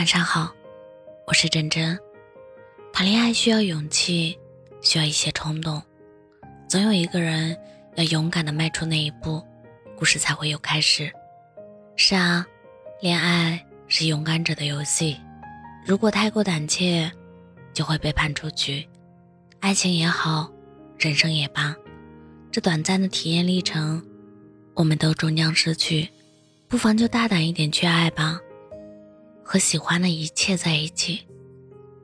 [0.00, 0.50] 晚上好，
[1.26, 1.98] 我是真真。
[2.90, 4.34] 谈恋爱需要勇气，
[4.80, 5.82] 需要一些冲动，
[6.66, 7.54] 总有一个人
[7.96, 9.44] 要勇敢的迈出那一步，
[9.98, 11.12] 故事才会有开始。
[11.96, 12.46] 是啊，
[13.02, 15.20] 恋爱是勇敢者的游戏，
[15.84, 17.12] 如果太过胆怯，
[17.74, 18.88] 就会被判出局。
[19.58, 20.50] 爱情也好，
[20.96, 21.76] 人生也罢，
[22.50, 24.02] 这短暂的体验历程，
[24.72, 26.08] 我们都终将失去，
[26.68, 28.40] 不妨就大胆一点去爱吧。
[29.52, 31.26] 和喜欢的一切在一起。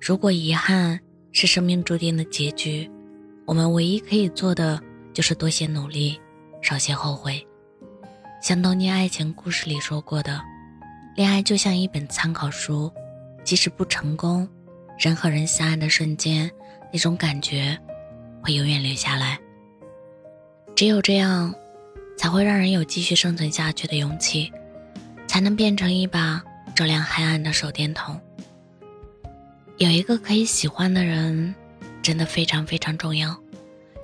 [0.00, 0.98] 如果遗憾
[1.30, 2.90] 是生命注定的结局，
[3.44, 4.82] 我们唯一可以做的
[5.14, 6.20] 就是多些努力，
[6.60, 7.46] 少些后悔。
[8.42, 10.40] 像当年爱情故事里说过的，
[11.14, 12.92] 恋爱就像一本参考书，
[13.44, 14.48] 即使不成功，
[14.98, 16.50] 人和人相爱的瞬间，
[16.92, 17.78] 那种感觉
[18.42, 19.38] 会永远留下来。
[20.74, 21.54] 只有这样，
[22.18, 24.52] 才会让人有继续生存下去的勇气，
[25.28, 26.42] 才能变成一把。
[26.76, 28.20] 照亮黑暗的手电筒。
[29.78, 31.54] 有一个可以喜欢的人，
[32.02, 33.36] 真的非常非常重要。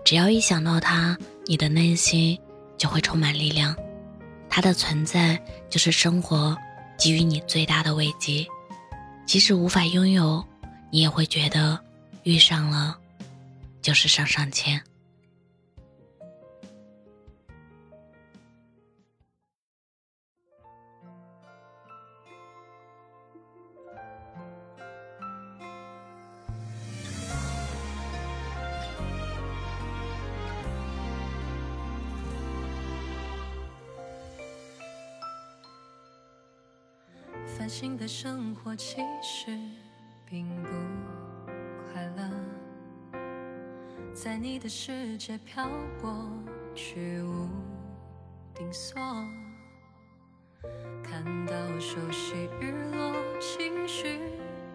[0.05, 1.16] 只要一想到他，
[1.47, 2.38] 你的内心
[2.77, 3.77] 就会充满力量。
[4.48, 6.56] 他的存在就是生活
[6.98, 8.47] 给予你最大的慰藉。
[9.27, 10.44] 即使无法拥有，
[10.91, 11.78] 你也会觉得
[12.22, 12.98] 遇上了
[13.80, 14.82] 就是上上签。
[37.75, 39.59] 新的生活其实
[40.27, 40.69] 并不
[41.91, 42.31] 快乐，
[44.12, 45.67] 在你的世界漂
[45.98, 46.31] 泊，
[46.75, 47.48] 居无
[48.55, 49.00] 定所。
[51.03, 54.20] 看到熟悉日落，情绪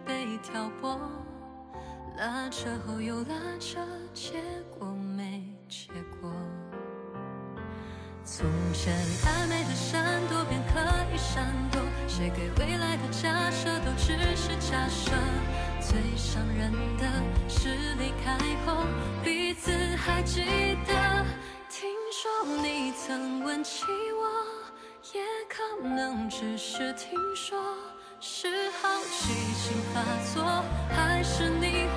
[0.04, 0.98] 被挑拨，
[2.16, 3.78] 拉扯后又拉扯，
[4.12, 4.42] 结
[4.76, 4.77] 果
[8.38, 8.94] 从前
[9.24, 10.78] 暧昧的闪躲，便可
[11.12, 11.82] 以闪躲。
[12.06, 15.10] 写给未来的假设都只是假设，
[15.80, 17.04] 最伤人的
[17.48, 18.84] 是离开后
[19.24, 20.44] 彼此还记
[20.86, 21.26] 得。
[21.68, 23.82] 听说你曾问起
[24.14, 24.30] 我，
[25.12, 27.58] 也可能只是听说，
[28.20, 28.88] 是好
[29.18, 30.00] 奇心发
[30.32, 30.62] 作，
[30.94, 31.88] 还是你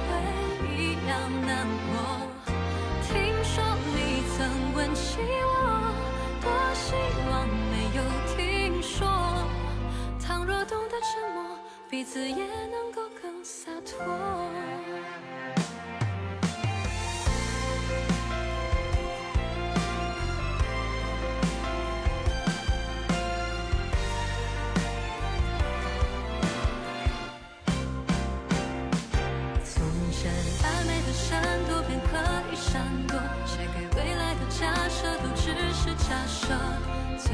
[12.01, 14.03] 彼此也能够更洒脱。
[29.63, 32.17] 从前暧昧的闪躲，便可
[32.51, 33.15] 以闪躲。
[33.45, 36.57] 写给未来的假设，都只是假设。
[37.19, 37.31] 最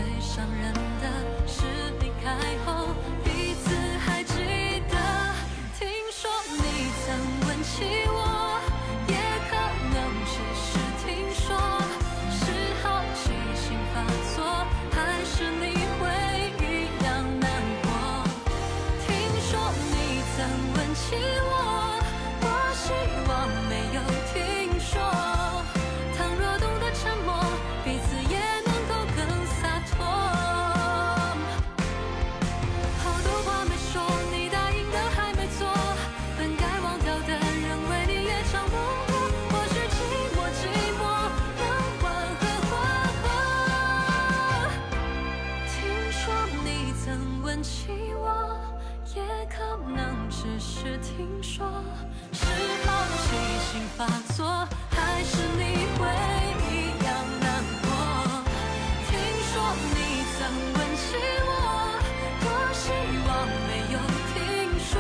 [47.58, 49.80] 人的是离开后。
[50.30, 51.66] 只是听说，
[52.32, 52.46] 是
[52.86, 53.26] 好奇
[53.66, 54.46] 心发作，
[54.92, 55.62] 还是你
[55.98, 56.02] 会
[56.70, 56.74] 一
[57.04, 57.08] 样
[57.42, 57.48] 难
[57.82, 57.88] 过？
[59.08, 59.12] 听
[59.50, 59.54] 说
[59.96, 59.98] 你
[60.38, 60.40] 曾
[60.74, 61.06] 问起
[61.48, 61.50] 我，
[62.42, 62.86] 多希
[63.28, 63.30] 望
[63.68, 63.96] 没有
[64.34, 64.36] 听
[64.80, 64.92] 说。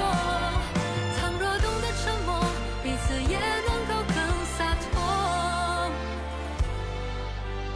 [1.19, 2.30] 倘若懂得沉默，
[2.83, 3.38] 彼此也
[3.68, 4.18] 能够更
[4.57, 4.92] 洒脱。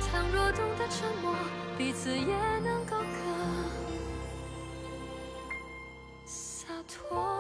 [0.10, 1.36] 倘若懂得沉默，
[1.78, 3.91] 彼此也能够更
[6.88, 7.31] 脱。